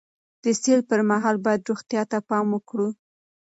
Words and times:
د 0.43 0.45
سیل 0.61 0.81
پر 0.89 0.99
مهال 1.09 1.35
باید 1.45 1.67
روغتیا 1.69 2.03
ته 2.11 2.17
پام 2.29 2.45
وکړو. 2.51 2.89